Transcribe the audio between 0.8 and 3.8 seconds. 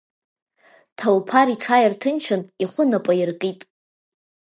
Ҭалуԥар иҽааирҭынчын, ихәы напаиркит.